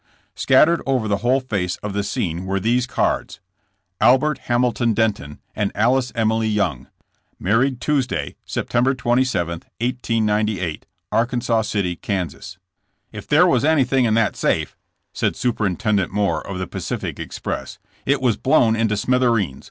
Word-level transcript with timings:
Scattered 0.33 0.81
over 0.87 1.07
the 1.07 1.17
whole 1.17 1.41
face 1.41 1.75
of 1.83 1.93
the 1.93 2.01
scene 2.01 2.47
were 2.47 2.59
these 2.59 2.87
cards: 2.87 3.39
ALBERT 3.99 4.39
HAMILTON 4.47 4.95
DENTON 4.95 5.37
AND 5.55 5.71
ALICE 5.75 6.11
EMILY 6.15 6.47
YOUNG, 6.47 6.87
Married, 7.37 7.79
Tuesday, 7.79 8.35
September 8.43 8.95
27, 8.95 9.59
1898, 9.79 10.87
Arkansas 11.11 11.61
City, 11.61 11.95
Kas. 11.97 12.57
If 13.11 13.27
there 13.27 13.45
was 13.45 13.63
anything 13.63 14.05
in 14.05 14.15
that 14.15 14.35
safe,'^ 14.35 14.73
said 15.13 15.35
Super 15.35 15.67
intendent 15.69 16.09
Moore 16.11 16.41
of 16.47 16.57
the 16.57 16.65
Pacific 16.65 17.19
express, 17.19 17.77
*'it 18.03 18.19
was 18.21 18.37
blown 18.37 18.75
into 18.75 18.97
smithereens! 18.97 19.59